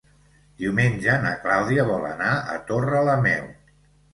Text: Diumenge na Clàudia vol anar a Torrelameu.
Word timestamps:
Diumenge 0.61 1.17
na 1.25 1.35
Clàudia 1.45 1.85
vol 1.91 2.09
anar 2.15 2.33
a 2.55 2.59
Torrelameu. 2.73 3.49